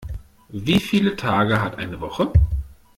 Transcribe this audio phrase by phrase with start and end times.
[0.49, 2.33] Wie viele Tage hat eine Woche?